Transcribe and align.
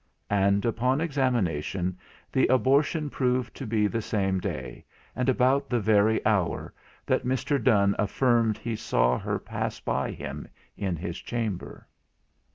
And, 0.31 0.65
upon 0.65 0.99
examination, 0.99 1.95
the 2.31 2.47
abortion 2.47 3.11
proved 3.11 3.53
to 3.55 3.67
be 3.67 3.85
the 3.85 4.01
same 4.01 4.39
day, 4.39 4.83
and 5.15 5.29
about 5.29 5.69
the 5.69 5.79
very 5.79 6.25
hour, 6.25 6.73
that 7.05 7.23
Mr. 7.23 7.63
Donne 7.63 7.95
affirmed 7.99 8.57
he 8.57 8.75
saw 8.75 9.19
her 9.19 9.37
pass 9.37 9.79
by 9.79 10.09
him 10.09 10.47
in 10.75 10.95
his 10.95 11.19
chamber. 11.21 11.87